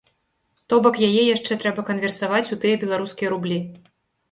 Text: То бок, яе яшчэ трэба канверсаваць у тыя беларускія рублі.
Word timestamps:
То 0.71 0.79
бок, 0.87 0.95
яе 1.07 1.23
яшчэ 1.35 1.59
трэба 1.65 1.85
канверсаваць 1.91 2.43
у 2.57 2.59
тыя 2.65 2.83
беларускія 2.87 3.29
рублі. 3.37 3.63